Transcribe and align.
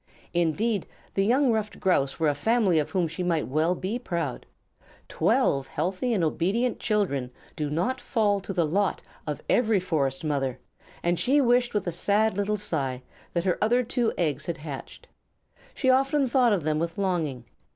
Indeed, 0.33 0.87
the 1.13 1.23
young 1.23 1.51
Ruffed 1.51 1.79
Grouse 1.79 2.19
were 2.19 2.27
a 2.29 2.33
family 2.33 2.79
of 2.79 2.89
whom 2.89 3.07
she 3.07 3.21
might 3.21 3.47
well 3.47 3.75
be 3.75 3.99
proud. 3.99 4.47
Twelve 5.07 5.67
healthy 5.67 6.11
and 6.11 6.23
obedient 6.23 6.79
children 6.79 7.29
do 7.55 7.69
not 7.69 8.01
fall 8.01 8.39
to 8.39 8.51
the 8.51 8.65
lot 8.65 9.03
of 9.27 9.43
every 9.47 9.79
Forest 9.79 10.23
mother, 10.23 10.57
and 11.03 11.19
she 11.19 11.39
wished 11.39 11.75
with 11.75 11.85
a 11.85 11.91
sad 11.91 12.35
little 12.35 12.57
sigh 12.57 13.03
that 13.33 13.43
her 13.43 13.59
other 13.61 13.83
two 13.83 14.11
eggs 14.17 14.47
had 14.47 14.57
hatched. 14.57 15.07
She 15.75 15.91
often 15.91 16.27
thought 16.27 16.51
of 16.51 16.63
them 16.63 16.79
with 16.79 16.97
longing. 16.97 17.45